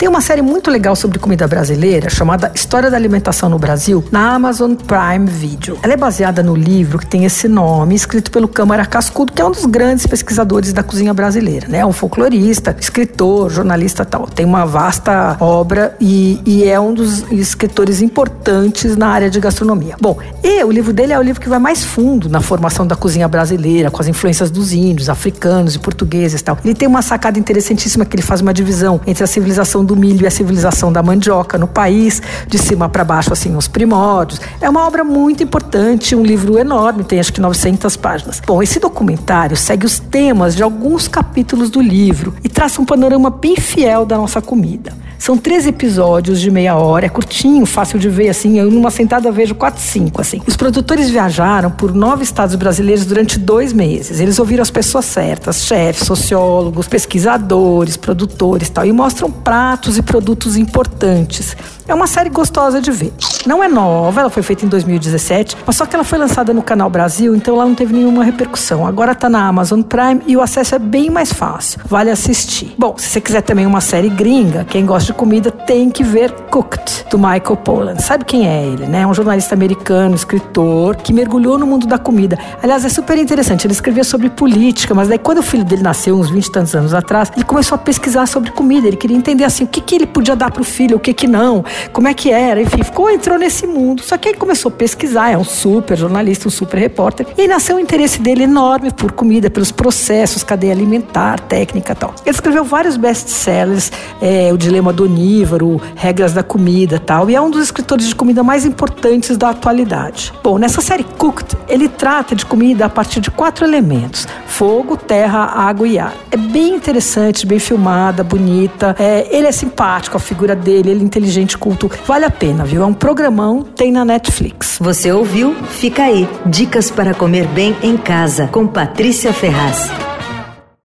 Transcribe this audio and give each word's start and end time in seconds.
Tem 0.00 0.08
uma 0.08 0.22
série 0.22 0.40
muito 0.40 0.70
legal 0.70 0.96
sobre 0.96 1.18
comida 1.18 1.46
brasileira 1.46 2.08
chamada 2.08 2.50
História 2.54 2.90
da 2.90 2.96
Alimentação 2.96 3.50
no 3.50 3.58
Brasil 3.58 4.02
na 4.10 4.32
Amazon 4.32 4.72
Prime 4.72 5.26
Video. 5.26 5.78
Ela 5.82 5.92
é 5.92 5.96
baseada 5.98 6.42
no 6.42 6.56
livro 6.56 6.98
que 6.98 7.06
tem 7.06 7.26
esse 7.26 7.46
nome, 7.46 7.94
escrito 7.96 8.30
pelo 8.30 8.48
Câmara 8.48 8.86
Cascudo, 8.86 9.30
que 9.30 9.42
é 9.42 9.44
um 9.44 9.50
dos 9.50 9.66
grandes 9.66 10.06
pesquisadores 10.06 10.72
da 10.72 10.82
cozinha 10.82 11.12
brasileira, 11.12 11.68
né? 11.68 11.84
Um 11.84 11.92
folclorista, 11.92 12.74
escritor, 12.80 13.50
jornalista 13.50 14.02
tal. 14.02 14.26
Tem 14.26 14.46
uma 14.46 14.64
vasta 14.64 15.36
obra 15.38 15.94
e, 16.00 16.40
e 16.46 16.64
é 16.64 16.80
um 16.80 16.94
dos 16.94 17.30
escritores 17.30 18.00
importantes 18.00 18.96
na 18.96 19.08
área 19.08 19.28
de 19.28 19.38
gastronomia. 19.38 19.96
Bom, 20.00 20.16
e 20.42 20.64
o 20.64 20.70
livro 20.70 20.94
dele 20.94 21.12
é 21.12 21.18
o 21.18 21.22
livro 21.22 21.42
que 21.42 21.48
vai 21.50 21.58
mais 21.58 21.84
fundo 21.84 22.26
na 22.26 22.40
formação 22.40 22.86
da 22.86 22.96
cozinha 22.96 23.28
brasileira, 23.28 23.90
com 23.90 24.00
as 24.00 24.08
influências 24.08 24.50
dos 24.50 24.72
índios, 24.72 25.10
africanos 25.10 25.74
e 25.74 25.78
portugueses 25.78 26.40
tal. 26.40 26.56
Ele 26.64 26.74
tem 26.74 26.88
uma 26.88 27.02
sacada 27.02 27.38
interessantíssima 27.38 28.06
que 28.06 28.16
ele 28.16 28.22
faz 28.22 28.40
uma 28.40 28.54
divisão 28.54 28.98
entre 29.06 29.22
a 29.22 29.26
civilização 29.26 29.89
do 29.90 29.96
milho 29.96 30.22
e 30.22 30.26
a 30.26 30.30
civilização 30.30 30.92
da 30.92 31.02
mandioca 31.02 31.58
no 31.58 31.66
país, 31.66 32.22
de 32.46 32.58
cima 32.58 32.88
para 32.88 33.02
baixo, 33.02 33.32
assim, 33.32 33.56
os 33.56 33.66
primórdios. 33.66 34.40
É 34.60 34.70
uma 34.70 34.86
obra 34.86 35.02
muito 35.02 35.42
importante, 35.42 36.14
um 36.14 36.22
livro 36.22 36.58
enorme, 36.58 37.02
tem 37.02 37.18
acho 37.18 37.32
que 37.32 37.40
900 37.40 37.96
páginas. 37.96 38.40
Bom, 38.46 38.62
esse 38.62 38.78
documentário 38.78 39.56
segue 39.56 39.84
os 39.84 39.98
temas 39.98 40.54
de 40.54 40.62
alguns 40.62 41.08
capítulos 41.08 41.70
do 41.70 41.80
livro 41.80 42.34
e 42.44 42.48
traça 42.48 42.80
um 42.80 42.84
panorama 42.84 43.30
bem 43.30 43.56
fiel 43.56 44.06
da 44.06 44.16
nossa 44.16 44.40
comida. 44.40 44.92
São 45.20 45.36
três 45.36 45.66
episódios 45.66 46.40
de 46.40 46.50
meia 46.50 46.76
hora, 46.76 47.04
é 47.04 47.08
curtinho, 47.10 47.66
fácil 47.66 47.98
de 47.98 48.08
ver, 48.08 48.30
assim. 48.30 48.58
Eu, 48.58 48.70
numa 48.70 48.90
sentada, 48.90 49.30
vejo 49.30 49.54
quatro, 49.54 49.82
cinco, 49.82 50.18
assim. 50.18 50.40
Os 50.46 50.56
produtores 50.56 51.10
viajaram 51.10 51.70
por 51.70 51.94
nove 51.94 52.22
estados 52.22 52.54
brasileiros 52.54 53.04
durante 53.04 53.38
dois 53.38 53.70
meses. 53.70 54.18
Eles 54.18 54.38
ouviram 54.38 54.62
as 54.62 54.70
pessoas 54.70 55.04
certas, 55.04 55.64
chefes, 55.64 56.06
sociólogos, 56.06 56.88
pesquisadores, 56.88 57.98
produtores 57.98 58.70
tal, 58.70 58.86
e 58.86 58.92
mostram 58.92 59.30
pratos 59.30 59.79
e 59.96 60.02
produtos 60.02 60.56
importantes 60.56 61.56
é 61.90 61.94
uma 61.94 62.06
série 62.06 62.30
gostosa 62.30 62.80
de 62.80 62.90
ver. 62.90 63.12
Não 63.46 63.64
é 63.64 63.68
nova, 63.68 64.20
ela 64.20 64.30
foi 64.30 64.42
feita 64.42 64.64
em 64.64 64.68
2017, 64.68 65.56
mas 65.66 65.76
só 65.76 65.86
que 65.86 65.94
ela 65.94 66.04
foi 66.04 66.18
lançada 66.18 66.52
no 66.52 66.62
Canal 66.62 66.90
Brasil, 66.90 67.34
então 67.34 67.54
ela 67.54 67.64
não 67.64 67.74
teve 67.74 67.92
nenhuma 67.92 68.22
repercussão. 68.22 68.86
Agora 68.86 69.14
tá 69.14 69.28
na 69.28 69.46
Amazon 69.46 69.82
Prime 69.82 70.20
e 70.26 70.36
o 70.36 70.42
acesso 70.42 70.74
é 70.74 70.78
bem 70.78 71.10
mais 71.10 71.32
fácil. 71.32 71.80
Vale 71.86 72.10
assistir. 72.10 72.74
Bom, 72.78 72.94
se 72.96 73.08
você 73.08 73.20
quiser 73.20 73.40
também 73.42 73.66
uma 73.66 73.80
série 73.80 74.08
gringa, 74.08 74.64
quem 74.64 74.84
gosta 74.86 75.12
de 75.12 75.18
comida 75.18 75.50
tem 75.50 75.90
que 75.90 76.04
ver 76.04 76.32
Cooked, 76.50 77.06
do 77.10 77.18
Michael 77.18 77.56
Pollan. 77.64 77.96
Sabe 77.96 78.24
quem 78.24 78.46
é 78.46 78.64
ele, 78.64 78.86
né? 78.86 79.02
É 79.02 79.06
um 79.06 79.14
jornalista 79.14 79.54
americano, 79.54 80.14
escritor, 80.14 80.96
que 80.96 81.12
mergulhou 81.12 81.58
no 81.58 81.66
mundo 81.66 81.86
da 81.86 81.98
comida. 81.98 82.38
Aliás, 82.62 82.84
é 82.84 82.88
super 82.88 83.18
interessante. 83.18 83.66
Ele 83.66 83.72
escrevia 83.72 84.04
sobre 84.04 84.28
política, 84.30 84.94
mas 84.94 85.08
daí 85.08 85.18
quando 85.18 85.38
o 85.38 85.42
filho 85.42 85.64
dele 85.64 85.82
nasceu, 85.82 86.16
uns 86.16 86.30
20 86.30 86.46
e 86.46 86.52
tantos 86.52 86.74
anos 86.74 86.94
atrás, 86.94 87.32
ele 87.34 87.44
começou 87.44 87.76
a 87.76 87.78
pesquisar 87.78 88.26
sobre 88.26 88.50
comida. 88.50 88.86
Ele 88.86 88.96
queria 88.96 89.16
entender 89.16 89.44
assim, 89.44 89.64
o 89.64 89.66
que, 89.66 89.80
que 89.80 89.94
ele 89.94 90.06
podia 90.06 90.36
dar 90.36 90.50
para 90.50 90.62
o 90.62 90.64
filho, 90.64 90.96
o 90.96 91.00
que 91.00 91.12
que 91.12 91.26
não 91.26 91.64
como 91.92 92.08
é 92.08 92.14
que 92.14 92.30
era, 92.30 92.60
enfim, 92.60 92.82
ficou, 92.82 93.10
entrou 93.10 93.38
nesse 93.38 93.66
mundo. 93.66 94.02
Só 94.02 94.16
que 94.16 94.28
ele 94.28 94.38
começou 94.38 94.70
a 94.70 94.74
pesquisar, 94.74 95.30
é 95.30 95.38
um 95.38 95.44
super 95.44 95.96
jornalista, 95.96 96.48
um 96.48 96.50
super 96.50 96.78
repórter, 96.78 97.26
e 97.36 97.42
aí 97.42 97.48
nasceu 97.48 97.76
um 97.76 97.80
interesse 97.80 98.20
dele 98.20 98.44
enorme 98.44 98.90
por 98.92 99.12
comida, 99.12 99.50
pelos 99.50 99.72
processos, 99.72 100.42
cadeia 100.42 100.72
alimentar, 100.72 101.40
técnica 101.40 101.92
e 101.92 101.96
tal. 101.96 102.14
Ele 102.24 102.34
escreveu 102.34 102.64
vários 102.64 102.96
best-sellers, 102.96 103.90
é, 104.20 104.52
O 104.52 104.58
Dilema 104.58 104.92
do 104.92 105.04
Onívoro, 105.04 105.80
Regras 105.94 106.32
da 106.32 106.42
Comida 106.42 106.98
tal, 106.98 107.30
e 107.30 107.34
é 107.34 107.40
um 107.40 107.50
dos 107.50 107.62
escritores 107.62 108.08
de 108.08 108.14
comida 108.14 108.42
mais 108.42 108.64
importantes 108.64 109.36
da 109.36 109.50
atualidade. 109.50 110.32
Bom, 110.42 110.58
nessa 110.58 110.80
série 110.80 111.04
Cooked, 111.04 111.56
ele 111.68 111.88
trata 111.88 112.34
de 112.34 112.44
comida 112.44 112.86
a 112.86 112.88
partir 112.88 113.20
de 113.20 113.30
quatro 113.30 113.64
elementos: 113.64 114.26
fogo, 114.46 114.96
terra, 114.96 115.44
água 115.44 115.86
e 115.86 115.98
ar. 115.98 116.14
É 116.30 116.36
bem 116.36 116.74
interessante, 116.74 117.46
bem 117.46 117.58
filmada, 117.58 118.22
bonita. 118.22 118.94
É, 118.98 119.26
ele 119.30 119.46
é 119.46 119.52
simpático, 119.52 120.16
a 120.16 120.20
figura 120.20 120.54
dele, 120.54 120.90
ele 120.90 121.00
é 121.00 121.04
inteligente, 121.04 121.56
culto. 121.60 121.88
Vale 122.06 122.24
a 122.24 122.30
pena, 122.30 122.64
viu? 122.64 122.82
É 122.82 122.86
um 122.86 122.94
programão, 122.94 123.62
tem 123.62 123.92
na 123.92 124.04
Netflix. 124.04 124.78
Você 124.80 125.12
ouviu? 125.12 125.54
Fica 125.68 126.04
aí. 126.04 126.28
Dicas 126.46 126.90
para 126.90 127.14
comer 127.14 127.46
bem 127.48 127.76
em 127.82 127.96
casa, 127.96 128.48
com 128.48 128.66
Patrícia 128.66 129.32
Ferraz. 129.32 130.09